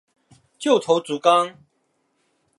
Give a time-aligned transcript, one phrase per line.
[0.57, 1.55] 旧头足纲